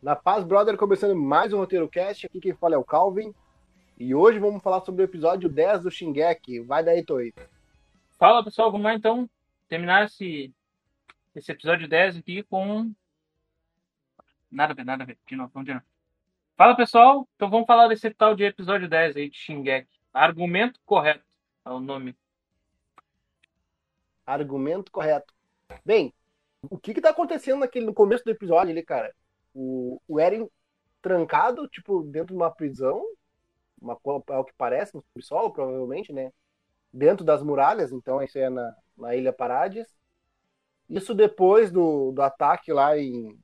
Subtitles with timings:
[0.00, 2.24] Na Paz Brother, começando mais um Roteiro Cast.
[2.24, 3.34] Aqui quem fala é o Calvin.
[3.98, 6.60] E hoje vamos falar sobre o episódio 10 do Shingeki.
[6.60, 7.34] Vai daí, Toei.
[8.16, 9.28] Fala pessoal, vamos lá então
[9.68, 10.54] terminar esse,
[11.34, 12.94] esse episódio 10 aqui com.
[14.48, 15.18] Nada a ver, nada a ver.
[15.26, 15.84] De novo, vamos de novo.
[16.56, 19.88] Fala pessoal, então vamos falar desse tal de episódio 10 aí de Shingeki.
[20.14, 21.24] Argumento correto
[21.64, 22.16] é o nome.
[24.24, 25.34] Argumento correto.
[25.84, 26.14] Bem,
[26.62, 29.12] o que que tá acontecendo naquele, no começo do episódio ali, cara?
[29.54, 30.48] O, o Eren
[31.00, 33.02] trancado, tipo, dentro de uma prisão,
[33.80, 33.98] uma,
[34.28, 36.32] ao que parece, no subsolo, provavelmente, né?
[36.92, 39.86] Dentro das muralhas, então isso é na, na Ilha Parades.
[40.88, 43.38] Isso depois do, do ataque lá em.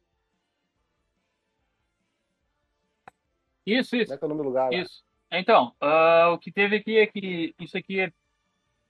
[3.66, 4.06] Isso, isso.
[4.06, 4.70] Como é que é o nome do lugar?
[4.70, 4.76] lá?
[4.76, 5.04] Isso.
[5.30, 8.12] Então, ah, o que teve aqui é que isso aqui é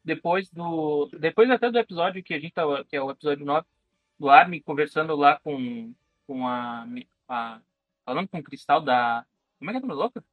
[0.05, 1.08] depois do.
[1.19, 2.84] Depois até do episódio que a gente tava.
[2.84, 3.66] Que é o episódio 9,
[4.19, 5.92] do Armin conversando lá com,
[6.27, 6.87] com a,
[7.28, 7.60] a.
[8.05, 9.24] Falando com o cristal da.
[9.59, 10.24] Como é que é o nome louca?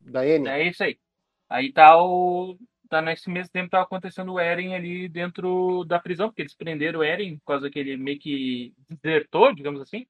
[0.00, 0.48] Da N.
[0.48, 0.98] É isso aí.
[1.48, 2.58] Aí tá o.
[2.88, 7.00] Tá nesse mesmo tempo tá acontecendo o Eren ali dentro da prisão, porque eles prenderam
[7.00, 10.06] o Eren por causa que ele meio que desertou, digamos assim.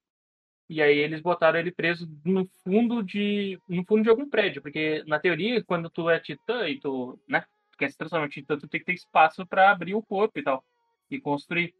[0.67, 3.59] E aí eles botaram ele preso no fundo de.
[3.67, 7.41] no fundo de algum prédio, porque na teoria, quando tu é titã e tu, né,
[7.71, 10.39] tu quer se transformar em titã, tu tem que ter espaço para abrir o corpo
[10.39, 10.63] e tal.
[11.09, 11.73] E construir.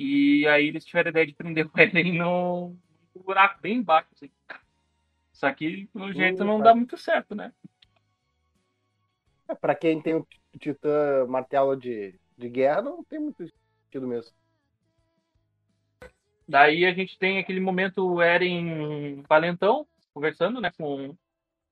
[0.00, 2.76] E aí eles tiveram a ideia de prender o Eren no
[3.16, 4.30] buraco bem embaixo, assim.
[5.32, 6.66] Só que, pelo jeito, não tá.
[6.66, 7.52] dá muito certo, né?
[9.48, 10.26] É, pra quem tem o
[10.56, 13.44] Titã martelo de, de guerra, não tem muito
[13.86, 14.32] sentido mesmo.
[16.46, 21.16] Daí a gente tem aquele momento o Eren valentão, conversando, né, com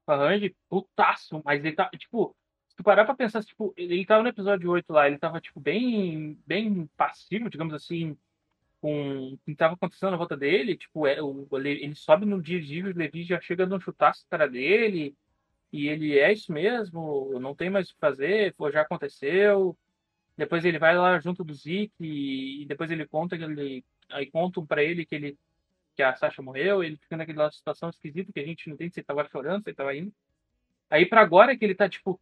[0.05, 2.37] a Range, putaço, mas ele tá, tipo,
[2.77, 6.39] tu parar pra pensar, tipo, ele tava no episódio 8 lá, ele tava, tipo, bem,
[6.47, 8.17] bem passivo, digamos assim,
[8.81, 12.93] com o que tava acontecendo na volta dele, tipo, é, o, ele, sobe no dirigível,
[12.93, 15.17] o Levi já chega um chutaço na cara dele,
[15.73, 19.77] e ele, é isso mesmo, não tem mais o que fazer, pô, já aconteceu,
[20.37, 24.27] depois ele vai lá junto do Zeke, e, e depois ele conta que ele, aí
[24.31, 25.39] contam pra ele que ele
[25.97, 29.01] que a Sasha morreu, ele fica naquela situação esquisita que a gente não entende se
[29.01, 30.13] ele tava chorando, se ele tava indo.
[30.91, 32.21] Aí pra agora que ele tá, tipo,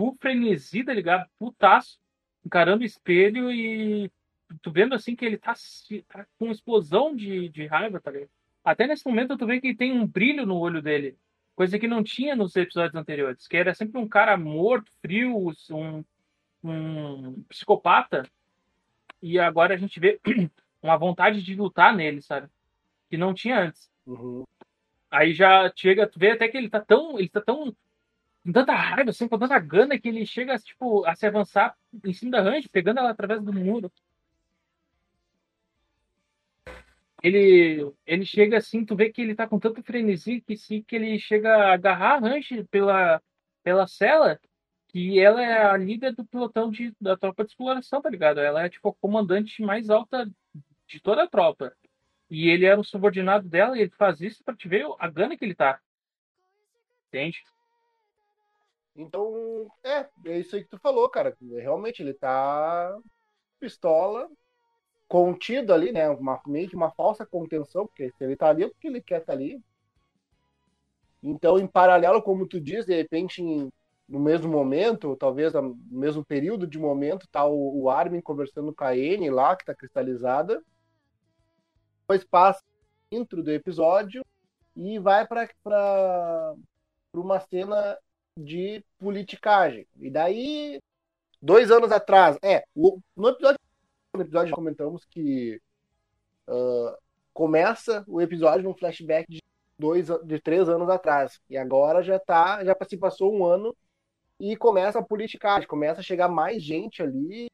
[0.00, 1.28] full frenesi, tá ligado?
[1.38, 2.00] Putaço,
[2.42, 4.10] encarando o espelho e
[4.62, 8.10] tu vendo assim que ele tá, se- tá com uma explosão de, de raiva, tá
[8.10, 8.30] ligado?
[8.64, 11.18] Até nesse momento tu vê que tem um brilho no olho dele,
[11.54, 16.02] coisa que não tinha nos episódios anteriores, que era sempre um cara morto, frio, um,
[16.64, 18.26] um psicopata,
[19.20, 20.18] e agora a gente vê
[20.82, 22.48] uma vontade de lutar nele, sabe?
[23.10, 23.90] Que não tinha antes.
[24.06, 24.46] Uhum.
[25.10, 27.76] Aí já chega, tu vê até que ele tá tão, ele tá tão
[28.44, 32.12] com tanta raiva, assim, com tanta gana que ele chega, tipo, a se avançar em
[32.12, 33.92] cima da Range, pegando ela através do muro.
[37.22, 40.96] Ele, ele chega assim, tu vê que ele tá com tanto frenesi que sim, que
[40.96, 43.22] ele chega a agarrar a Range pela,
[43.62, 44.40] pela cela,
[44.88, 48.40] que ela é a líder do pelotão de, da tropa de exploração, tá ligado?
[48.40, 50.28] Ela é, tipo, a comandante mais alta
[50.86, 51.76] de toda a tropa.
[52.30, 55.36] E ele era o subordinado dela e ele faz isso pra te ver a gana
[55.36, 55.78] que ele tá.
[57.08, 57.42] Entende?
[58.94, 61.36] Então, é, é isso aí que tu falou, cara.
[61.40, 62.96] Realmente ele tá
[63.60, 64.28] pistola,
[65.08, 66.08] contido ali, né?
[66.10, 69.34] Uma, meio que uma falsa contenção, porque ele tá ali é porque ele quer estar
[69.34, 69.62] ali.
[71.22, 73.70] Então, em paralelo, como tu diz, de repente, em-
[74.08, 78.84] no mesmo momento, talvez no mesmo período de momento, tá o, o Armin conversando com
[78.84, 80.62] a N lá, que tá cristalizada.
[82.02, 82.62] Depois passa
[83.10, 84.24] dentro do episódio
[84.76, 85.48] e vai para
[87.14, 87.98] uma cena
[88.42, 89.86] de politicagem.
[89.98, 90.80] E daí,
[91.40, 93.58] dois anos atrás, é, no episódio,
[94.14, 95.60] no episódio comentamos que
[96.50, 96.98] ah,
[97.32, 99.40] começa o episódio num flashback de
[99.78, 101.40] dois, de três anos atrás.
[101.48, 103.74] E agora já tá, já se passou um ano
[104.38, 107.48] e começa a politicagem, começa a chegar mais gente ali.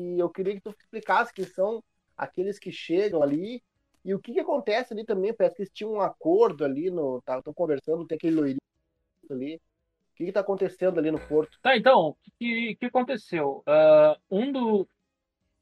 [0.00, 1.82] E eu queria que tu explicasse quem são
[2.16, 3.62] aqueles que chegam ali
[4.04, 5.32] e o que, que acontece ali também.
[5.32, 8.60] Parece que eles tinham um acordo ali, no, tá, conversando, tem aquele loirinho
[9.30, 9.60] ali.
[10.20, 11.58] Que, que tá acontecendo ali no porto?
[11.62, 13.62] Tá, então, o que, que aconteceu?
[13.66, 14.86] Ah, um do.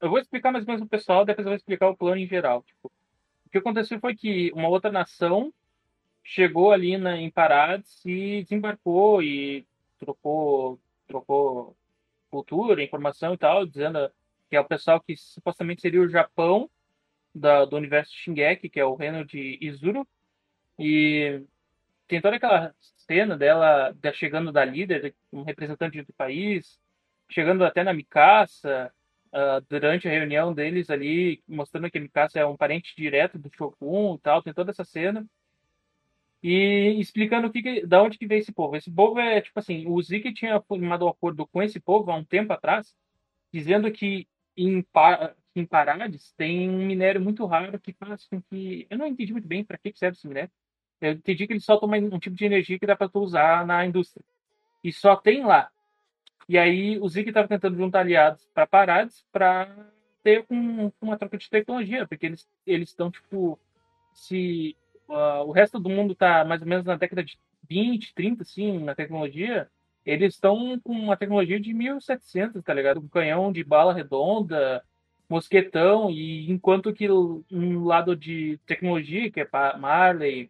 [0.01, 2.27] Eu vou explicar mais ou menos o pessoal, depois eu vou explicar o plano em
[2.27, 2.61] geral.
[2.63, 2.91] Tipo,
[3.45, 5.53] o que aconteceu foi que uma outra nação
[6.21, 9.65] chegou ali na, em Parades e desembarcou e
[9.97, 10.77] trocou,
[11.07, 11.77] trocou
[12.29, 14.11] cultura, informação e tal, dizendo
[14.49, 16.69] que é o pessoal que supostamente seria o Japão
[17.33, 20.05] da, do universo Shingeki, que é o reino de Izuru.
[20.77, 21.43] E
[22.09, 22.75] tem toda aquela
[23.09, 26.79] cena dela da- chegando da líder, um representante do país,
[27.27, 28.93] chegando até na Mikasa,
[29.33, 33.49] uh, durante a reunião deles ali, mostrando que a Mikasa é um parente direto do
[33.51, 35.25] Shokun e tal, tem toda essa cena.
[36.43, 38.75] E explicando que, que da onde que veio esse povo.
[38.75, 42.15] Esse povo é, tipo assim, o Zeke tinha firmado um acordo com esse povo há
[42.15, 42.95] um tempo atrás,
[43.51, 44.85] dizendo que em,
[45.55, 48.85] em Parades tem um minério muito raro que faz com que...
[48.89, 50.51] Eu não entendi muito bem para que serve esse minério.
[51.01, 53.85] Eu entendi que ele solta um tipo de energia que dá para tu usar na
[53.85, 54.23] indústria.
[54.83, 55.69] E só tem lá.
[56.47, 59.69] E aí o Zeke estava tentando juntar aliados para Parades para
[60.23, 63.57] ter um, uma troca de tecnologia, porque eles eles estão tipo
[64.13, 64.75] se
[65.07, 67.37] uh, o resto do mundo está mais ou menos na década de
[67.69, 69.69] 20, 30 assim, na tecnologia,
[70.05, 73.01] eles estão com uma tecnologia de 1700, tá ligado?
[73.01, 74.83] Com canhão de bala redonda,
[75.29, 79.47] mosquetão e enquanto que um lado de tecnologia, que é
[79.77, 80.49] Marley,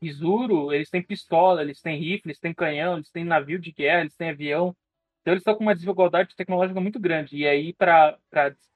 [0.00, 4.00] Izuru, eles têm pistola, eles têm rifle, eles têm canhão, eles têm navio de guerra,
[4.00, 4.74] eles têm avião.
[5.20, 7.36] Então eles estão com uma desigualdade tecnológica muito grande.
[7.36, 8.18] E aí, para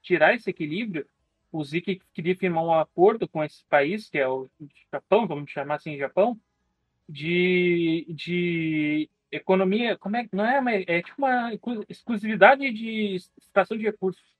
[0.01, 1.07] tirar esse equilíbrio,
[1.51, 4.49] o Zeke queria firmar um acordo com esse país, que é o
[4.91, 6.39] Japão, vamos chamar assim Japão,
[7.07, 11.51] de, de economia, como é, não é, é tipo uma
[11.89, 14.34] exclusividade de extração de recursos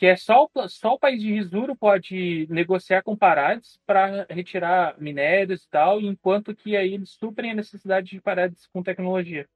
[0.00, 4.98] que é só o, só o país de Risuro pode negociar com Parades para retirar
[4.98, 9.46] minérios e tal, enquanto que aí eles suprem a necessidade de Parades com tecnologia.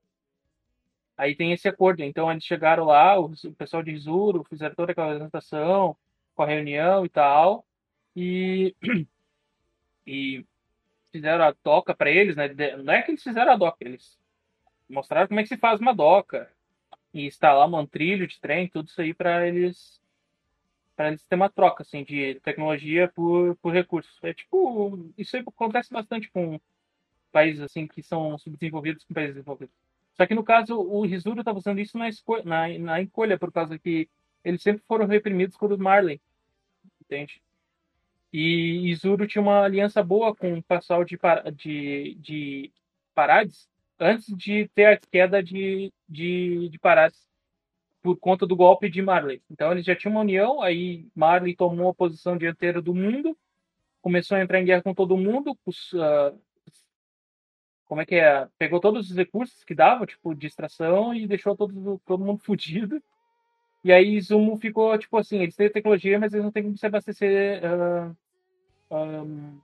[1.17, 2.03] Aí tem esse acordo.
[2.03, 5.97] Então eles chegaram lá, o, pessoal de Risuro fizeram toda aquela apresentação,
[6.35, 7.65] com a reunião e tal,
[8.15, 8.77] e,
[10.07, 10.45] e
[11.11, 12.51] fizeram a doca para eles, né?
[12.83, 14.19] Não é que eles fizeram a doca, eles
[14.91, 16.53] mostraram como é que se faz uma doca
[17.15, 20.04] e instalar um trilho de trem, tudo isso aí para eles
[20.97, 24.19] para eles ter uma troca assim de tecnologia por, por recursos.
[24.23, 26.61] É tipo, isso acontece bastante com
[27.33, 29.75] países assim que são subdesenvolvidos com países desenvolvidos.
[30.15, 33.51] Só que no caso o Rizuru estava usando isso na, escolha, na, na encolha por
[33.51, 34.09] causa que
[34.45, 36.21] eles sempre foram reprimidos por Marley,
[37.01, 37.43] entende?
[38.33, 41.17] E Izuru tinha uma aliança boa com o pessoal de,
[41.55, 42.73] de, de
[43.15, 43.69] Parades
[43.99, 47.27] antes de ter a queda de, de, de Parades
[48.05, 49.43] por conta do golpe de Marley.
[49.51, 53.35] Então eles já tinham uma união, aí Marley tomou a posição dianteira do mundo,
[54.03, 56.39] começou a entrar em guerra com todo mundo, os, uh,
[57.87, 58.47] como é que é?
[58.59, 63.03] Pegou todos os recursos que dava, tipo, de extração, e deixou todo, todo mundo fudido.
[63.83, 66.87] E aí Zumo ficou, tipo assim, eles têm tecnologia, mas eles não têm como se
[66.87, 69.59] abastecer uh, um,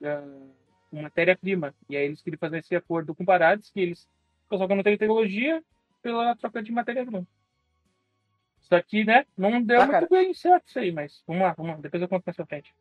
[0.00, 0.50] uh,
[0.90, 1.74] matéria-prima.
[1.90, 4.08] E aí eles queriam fazer esse acordo com Parades, que eles,
[4.48, 5.62] só que não tem tecnologia,
[6.00, 7.26] pela troca de matéria-prima.
[8.62, 9.26] Isso aqui, né?
[9.36, 10.08] Não deu tá, muito cara.
[10.08, 11.78] bem certo isso aí, mas vamos lá, vamos lá.
[11.80, 12.72] Depois eu conto mais pra frente.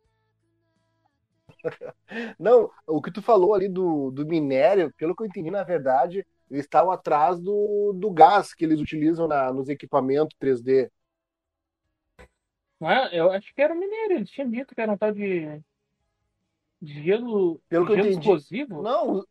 [2.40, 6.26] Não, o que tu falou ali do, do minério, pelo que eu entendi, na verdade,
[6.50, 10.90] eles estavam atrás do, do gás que eles utilizam na, nos equipamentos 3D.
[12.80, 13.10] Não é?
[13.14, 15.62] Eu acho que era minério, eles tinham dito que era um tal de,
[16.82, 18.20] de gelo, pelo que gelo eu entendi.
[18.20, 18.82] explosivo.
[18.82, 19.26] Não,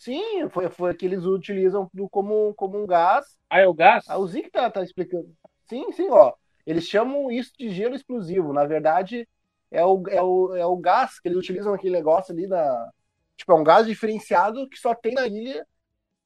[0.00, 3.38] sim, foi, foi que eles utilizam como, como um gás.
[3.48, 4.04] Ah, é o gás?
[4.08, 5.30] Ah, o Zic tá, tá explicando.
[5.68, 6.32] Sim, sim, ó.
[6.66, 8.52] Eles chamam isso de gelo explosivo.
[8.52, 9.28] Na verdade,
[9.70, 12.90] é o, é o, é o gás que eles utilizam naquele negócio ali da.
[13.36, 15.66] Tipo, é um gás diferenciado que só tem na ilha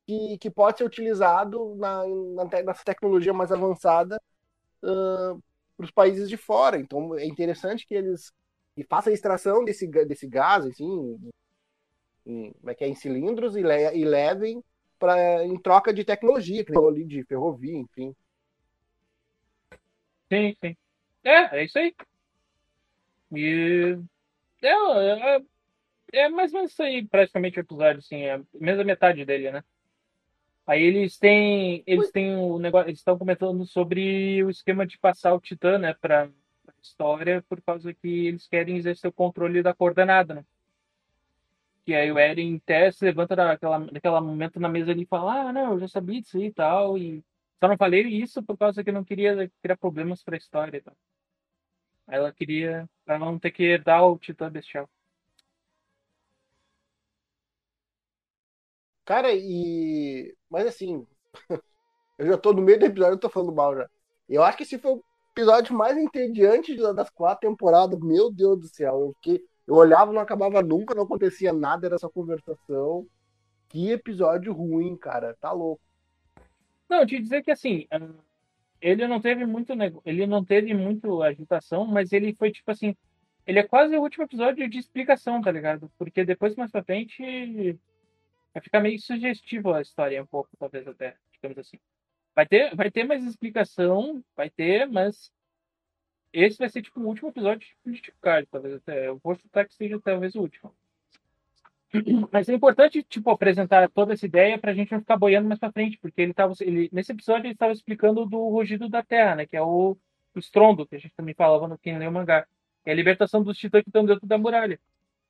[0.06, 4.20] que, que pode ser utilizado na, na nessa tecnologia mais avançada
[4.82, 5.42] uh,
[5.76, 6.78] para os países de fora.
[6.78, 8.32] Então é interessante que eles
[8.76, 11.16] que façam a extração desse, desse gás, assim,
[12.26, 14.62] em, como é que é, em cilindros e, le, e levem
[14.98, 18.14] pra, em troca de tecnologia, que ali de ferrovia, enfim.
[20.32, 20.76] Sim, sim.
[21.22, 21.94] É, é isso aí.
[23.32, 23.98] E.
[24.62, 25.42] É, é,
[26.12, 29.50] é mais ou menos isso aí, praticamente o episódio, assim, é menos a metade dele,
[29.50, 29.62] né?
[30.66, 31.82] Aí eles têm.
[31.86, 32.88] Eles têm o negócio.
[32.88, 36.28] Eles estão comentando sobre o esquema de passar o Titã, né, pra,
[36.64, 40.44] pra história, por causa que eles querem exercer o controle da coordenada, né?
[41.84, 45.48] Que aí o Eren até se levanta daquela, daquela momento na mesa ali e fala,
[45.50, 46.96] ah, não, eu já sabia disso e tal.
[46.98, 47.22] E
[47.62, 50.82] só não falei isso por causa que eu não queria criar problemas para a história.
[50.82, 50.92] Tá?
[52.08, 54.88] Ela queria para não ter que herdar o Titã Bestial.
[59.04, 60.34] Cara, e.
[60.48, 61.06] Mas assim.
[62.18, 63.88] eu já tô no meio do episódio e tô falando mal já.
[64.28, 67.98] Eu acho que esse foi o episódio mais entediante das quatro temporadas.
[68.00, 69.00] Meu Deus do céu.
[69.00, 69.46] Eu, fiquei...
[69.66, 73.06] eu olhava, não acabava nunca, não acontecia nada, era só conversação.
[73.68, 75.34] Que episódio ruim, cara.
[75.40, 75.82] Tá louco.
[76.88, 77.98] Não, te dizer que assim, ah,
[78.80, 79.72] ele não teve muito
[80.04, 82.94] ele não teve muito agitação, mas ele foi tipo assim,
[83.46, 85.90] ele é quase o último episódio de explicação, tá ligado?
[85.98, 87.78] Porque depois mais pra frente
[88.52, 91.78] vai ficar meio sugestivo a história um pouco, talvez até, digamos assim.
[92.34, 95.32] Vai ter, vai ter mais explicação, vai ter, mas
[96.34, 99.08] esse vai ser tipo o último episódio de Picard, talvez até.
[99.08, 100.74] Eu vou chutar que seja talvez o último.
[102.32, 105.70] Mas é importante, tipo, apresentar toda essa ideia pra gente não ficar boiando mais pra
[105.70, 106.52] frente, porque ele tava.
[106.60, 109.46] Ele, nesse episódio ele estava explicando do rugido da Terra, né?
[109.46, 109.96] Que é o,
[110.34, 112.46] o estrondo, que a gente também falava no quem lê o mangá.
[112.84, 114.78] É a libertação dos titãs que estão dentro da muralha.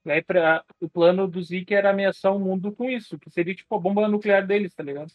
[0.04, 3.54] E aí pra, o plano do Zeke era ameaçar o mundo com isso, que seria
[3.54, 5.12] tipo a bomba nuclear deles, tá ligado?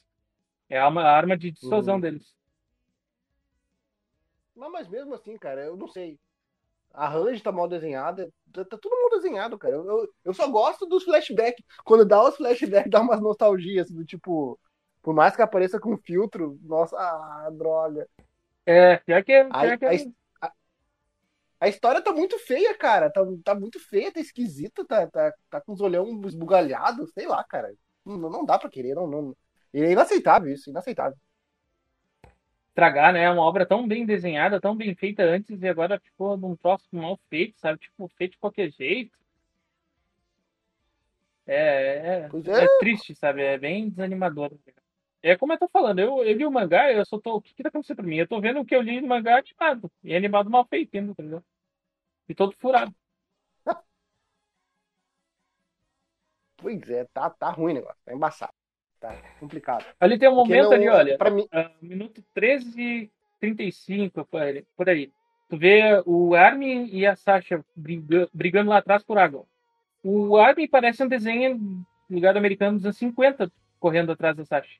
[0.69, 2.01] É a arma, a arma de dissuasão uhum.
[2.01, 2.36] deles.
[4.60, 6.20] Não, mas mesmo assim, cara, eu não sei.
[6.94, 8.30] A Range tá mal desenhada.
[8.51, 9.75] Tá, tá tudo mal desenhado, cara.
[9.75, 11.63] Eu, eu, eu, só gosto dos flashbacks.
[11.86, 14.60] Quando dá os flashbacks, dá umas nostalgias, assim, do tipo.
[15.01, 18.06] Por mais que apareça com filtro, nossa, ah, droga.
[18.66, 19.86] É, pior que, pior que...
[19.86, 20.51] A, a,
[21.62, 23.10] a, história tá muito feia, cara.
[23.10, 27.42] Tá, tá muito feia, tá esquisita, tá, tá, tá com os olhão esbugalhados, sei lá,
[27.46, 27.74] cara.
[28.06, 29.36] Não, não dá pra querer, não, não.
[29.74, 31.18] É inaceitável isso, inaceitável
[32.69, 33.29] estragar, né?
[33.29, 37.19] Uma obra tão bem desenhada, tão bem feita antes e agora ficou num troço mal
[37.29, 37.79] feito, sabe?
[37.79, 39.17] Tipo, feito de qualquer jeito.
[41.45, 42.63] É, é, é.
[42.63, 43.41] é triste, sabe?
[43.43, 44.51] É bem desanimador.
[45.21, 47.35] É como eu tô falando, eu, eu li o mangá, eu só tô.
[47.38, 48.17] O que, que tá acontecendo pra mim?
[48.17, 49.91] Eu tô vendo o que eu li no mangá animado.
[50.03, 51.43] E é animado mal feito ligado?
[52.29, 52.93] E todo furado.
[56.57, 58.53] Pois é, tá, tá ruim o negócio, tá embaçado.
[59.00, 59.86] Tá complicado.
[60.00, 61.18] Ali tem um momento não, ali, olha.
[61.18, 61.44] Pra mim...
[61.44, 64.27] Uh, minuto 13 35
[64.75, 65.12] por aí.
[65.48, 69.46] Tu vê o Armin e a Sasha brigando, brigando lá atrás por água.
[70.03, 74.79] O Armin parece um desenho ligado americano dos anos 50, correndo atrás da Sasha.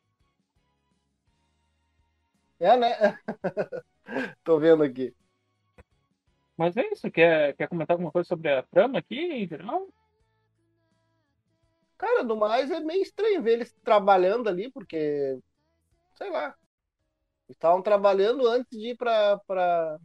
[2.60, 3.18] É, né?
[4.44, 5.14] Tô vendo aqui.
[6.58, 7.10] Mas é isso.
[7.10, 9.88] Quer, quer comentar alguma coisa sobre a trama aqui em geral?
[12.00, 15.38] Cara, no mais é meio estranho ver eles trabalhando ali, porque,
[16.16, 16.56] sei lá,
[17.50, 20.00] estavam trabalhando antes de ir pra, pra,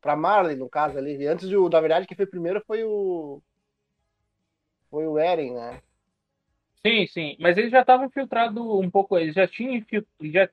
[0.00, 1.26] pra Marley, no caso ali.
[1.26, 3.42] Antes de, na verdade, quem foi primeiro foi o.
[4.88, 5.82] Foi o Eren, né?
[6.86, 7.36] Sim, sim.
[7.40, 9.18] Mas eles já estavam infiltrados um pouco.
[9.18, 9.84] Eles já tinham,
[10.22, 10.48] já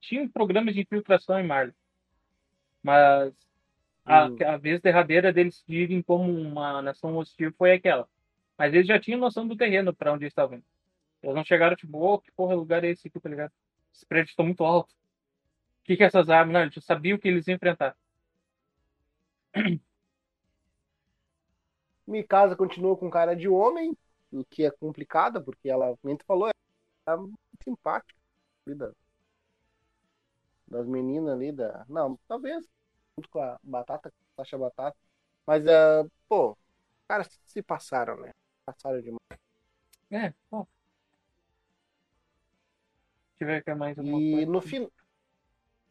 [0.00, 1.74] tinham programas de infiltração em Marley.
[2.82, 3.32] Mas
[4.04, 4.36] a, hum.
[4.46, 8.08] a vez derradeira deles irem como uma nação hostil foi aquela.
[8.58, 10.64] Mas eles já tinham noção do terreno para onde eles estavam indo.
[11.22, 13.52] Eles não chegaram, tipo, oh, que porra lugar é esse aqui, tá ligado?
[13.92, 14.94] Esses prédios estão muito altos.
[14.94, 16.52] O que, que é essas armas?
[16.52, 17.96] Não, eles já sabiam o que eles iam enfrentar.
[22.06, 23.96] Mikasa continua com cara de homem,
[24.32, 26.52] o que é complicado, porque ela, como tu falou, é
[27.62, 28.18] simpática.
[28.66, 28.92] Da,
[30.66, 31.84] das meninas ali, da.
[31.88, 32.66] Não, talvez
[33.18, 34.96] junto com a Batata, Sasha Batata.
[35.46, 36.56] Mas, uh, pô,
[37.08, 38.32] cara, se passaram, né?
[38.72, 39.18] Passaram demais.
[40.10, 40.66] É, bom.
[43.38, 44.50] Tiver que mais alguma e coisa.
[44.50, 44.88] no fim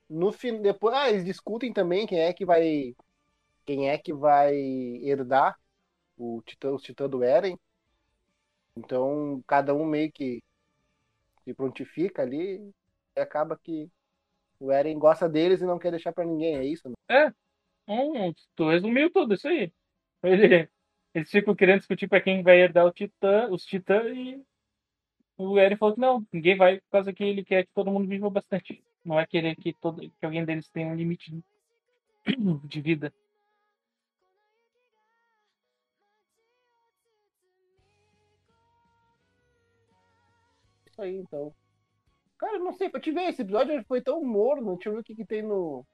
[0.10, 2.96] no fim depois ah, eles discutem também quem é que vai
[3.66, 5.58] quem é que vai herdar
[6.18, 7.58] o titã, o titã do Eren.
[8.76, 10.42] Então, cada um meio que
[11.44, 12.74] se prontifica ali
[13.16, 13.90] e acaba que
[14.60, 16.88] o Eren gosta deles e não quer deixar para ninguém, é isso?
[16.88, 16.96] Né?
[17.10, 17.34] É.
[17.90, 19.72] Hum, tu resumiu tudo isso aí.
[20.24, 20.70] Ele
[21.14, 24.42] eles ficam querendo discutir para quem vai herdar o Titã, os Titãs e
[25.38, 28.08] o Eren falou que não, ninguém vai por causa que ele quer que todo mundo
[28.08, 28.84] viva bastante.
[29.06, 31.32] Não é querer que, todo, que alguém deles tenha um limite
[32.66, 33.14] de vida.
[40.88, 41.54] Isso aí, então.
[42.38, 44.76] Cara, não sei, pra te ver, esse episódio foi tão morno.
[44.76, 45.86] Deixa eu ver o que, que tem no,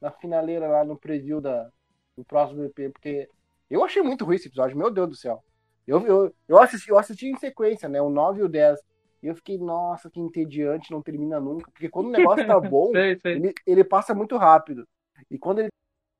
[0.00, 1.70] na finaleira lá no preview da,
[2.16, 3.28] do próximo EP, porque
[3.70, 5.42] eu achei muito ruim esse episódio, meu Deus do céu.
[5.86, 8.00] Eu, eu, eu, assisti, eu assisti em sequência, né?
[8.00, 8.78] O 9 e o 10.
[9.22, 11.70] E eu fiquei, nossa, que entediante, não termina nunca.
[11.70, 13.36] Porque quando o negócio tá bom, sei, sei.
[13.36, 14.86] Ele, ele passa muito rápido.
[15.30, 15.68] E quando ele.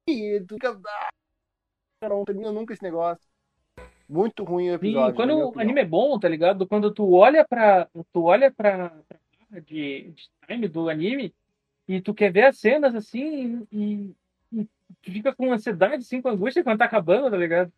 [0.08, 0.78] ele fica.
[2.02, 3.22] Ah, não termina nunca esse negócio.
[4.08, 5.10] Muito ruim o episódio.
[5.10, 6.66] Sim, quando o anime é bom, tá ligado?
[6.66, 7.88] Quando tu olha pra.
[8.12, 11.34] Tu olha pra, pra de, de time do anime
[11.86, 14.14] e tu quer ver as cenas assim e,
[15.02, 17.72] fica com ansiedade, assim, com angústia quando tá acabando, tá ligado?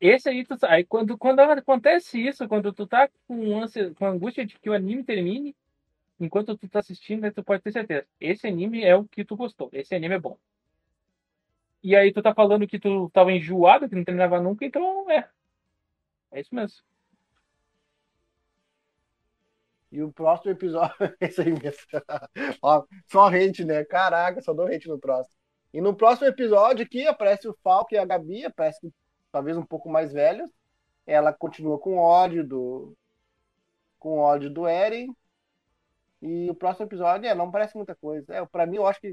[0.00, 4.44] Esse aí, tu, aí quando, quando acontece isso, quando tu tá com, ânsia, com angústia
[4.44, 5.56] de que o anime termine,
[6.20, 8.06] enquanto tu tá assistindo, tu pode ter certeza.
[8.20, 9.70] Esse anime é o que tu gostou.
[9.72, 10.38] Esse anime é bom.
[11.82, 15.28] E aí tu tá falando que tu tava enjoado, que não terminava nunca, então é.
[16.32, 16.82] É isso mesmo.
[19.92, 20.96] E o próximo episódio.
[21.20, 21.86] Esse aí mesmo.
[22.60, 23.84] Ó, só rente, né?
[23.84, 25.36] Caraca, só dou rente no próximo.
[25.74, 28.92] E no próximo episódio aqui aparece o Falco e a Gabi, parece que
[29.32, 30.48] talvez um pouco mais velhos.
[31.04, 32.94] Ela continua com ódio do
[33.98, 35.08] com ódio do Eren.
[36.22, 38.32] E o próximo episódio, é, não parece muita coisa.
[38.32, 39.12] É, pra mim, eu acho que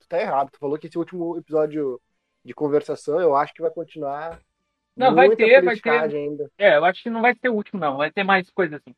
[0.00, 0.50] tu tá errado.
[0.50, 2.00] Tu falou que esse último episódio
[2.44, 4.40] de conversação, eu acho que vai continuar.
[4.96, 6.16] Não, vai ter, vai ter.
[6.16, 6.50] ainda.
[6.58, 7.98] É, eu acho que não vai ser o último, não.
[7.98, 8.94] Vai ter mais coisa assim.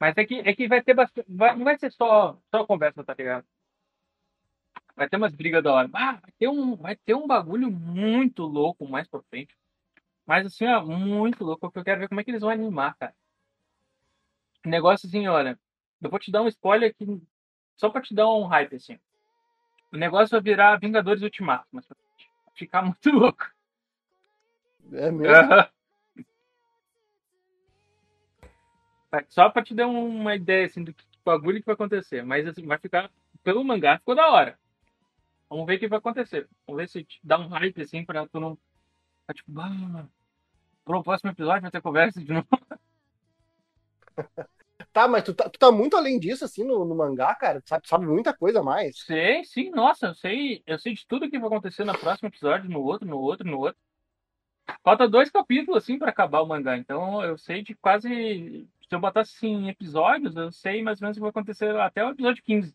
[0.00, 1.26] Mas é que, é que vai ter bastante.
[1.28, 3.46] vai- não vai ser só, só conversa, tá ligado?
[4.98, 5.88] Vai ter umas brigas da hora.
[5.92, 9.56] Ah, vai ter um, vai ter um bagulho muito louco mais pra frente.
[10.26, 12.96] Mas assim, ó, muito louco, porque eu quero ver como é que eles vão animar,
[12.98, 13.14] cara.
[14.66, 15.56] Negócio assim, olha.
[16.02, 17.22] Eu vou te dar um spoiler aqui,
[17.76, 18.98] só pra te dar um hype, assim.
[19.92, 21.96] O negócio vai virar Vingadores Ultimato, mas pra
[22.54, 23.48] ficar muito louco.
[24.92, 25.32] É mesmo.
[29.28, 32.24] Só pra te dar uma ideia assim do que bagulho que vai acontecer.
[32.24, 33.08] Mas assim, vai ficar.
[33.44, 34.58] Pelo mangá ficou da hora.
[35.48, 36.48] Vamos ver o que vai acontecer.
[36.66, 38.58] Vamos ver se dá um hype assim pra tu não.
[39.26, 40.06] Pra, tipo, ah,
[40.84, 42.48] pro próximo episódio vai ter conversa de novo.
[44.92, 47.60] Tá, mas tu tá, tu tá muito além disso, assim, no, no mangá, cara.
[47.60, 48.98] Tu sabe, tu sabe muita coisa a mais.
[49.00, 50.62] Sei, sim, nossa, eu sei.
[50.66, 53.58] Eu sei de tudo que vai acontecer no próximo episódio, no outro, no outro, no
[53.58, 53.78] outro.
[54.82, 56.76] Falta dois capítulos assim pra acabar o mangá.
[56.76, 58.68] Então eu sei de quase.
[58.88, 61.74] Se eu botasse assim, em episódios, eu sei mais ou menos o que vai acontecer
[61.76, 62.74] até o episódio 15.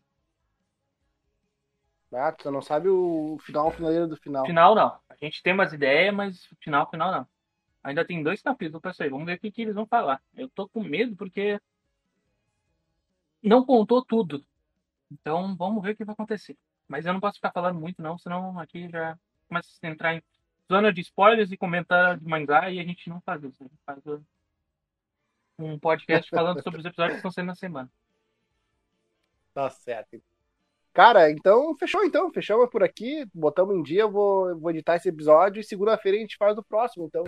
[2.14, 4.46] Ah, tu não sabe o final, finaleiro do final.
[4.46, 4.98] Final não.
[5.08, 7.26] A gente tem umas ideias, mas final, final não.
[7.82, 9.10] Ainda tem dois capítulos pra sair.
[9.10, 10.22] Vamos ver o que, que eles vão falar.
[10.34, 11.60] Eu tô com medo porque
[13.42, 14.44] não contou tudo.
[15.10, 16.56] Então vamos ver o que vai acontecer.
[16.88, 19.18] Mas eu não posso ficar falando muito não, senão aqui já
[19.48, 20.22] começa a entrar em
[20.70, 23.62] zona de spoilers e comentário de mangá e a gente não faz isso.
[23.62, 24.22] A gente faz
[25.58, 27.90] um podcast falando sobre os episódios que estão saindo na semana.
[29.52, 30.20] Tá certo.
[30.94, 32.32] Cara, então fechou então.
[32.32, 33.26] Fechamos por aqui.
[33.34, 34.02] Botamos em dia.
[34.02, 37.06] Eu vou, vou editar esse episódio e segunda-feira a gente faz o próximo.
[37.06, 37.24] Então,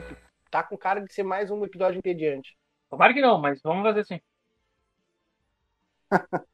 [0.51, 2.57] tá com cara de ser mais um episódio entediante.
[2.89, 4.21] Tomara que não, mas vamos fazer assim.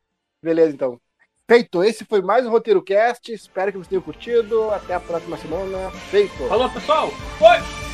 [0.42, 0.98] Beleza, então.
[1.46, 1.84] Feito.
[1.84, 3.30] Esse foi mais um Roteiro Cast.
[3.30, 4.70] Espero que vocês tenham curtido.
[4.70, 5.90] Até a próxima semana.
[6.10, 6.48] Feito.
[6.48, 7.10] Falou, pessoal!
[7.38, 7.91] Foi!